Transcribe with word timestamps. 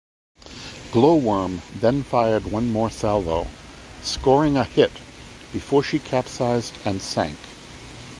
"Glowworm" 0.91 1.61
then 1.75 2.01
fired 2.01 2.51
one 2.51 2.71
more 2.71 2.89
salvo, 2.89 3.45
scoring 4.01 4.57
a 4.57 4.63
hit, 4.63 4.93
before 5.53 5.83
she 5.83 5.99
capsized 5.99 6.73
and 6.83 6.99
sank. 6.99 7.37